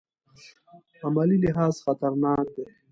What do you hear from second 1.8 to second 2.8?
خطرناک دی.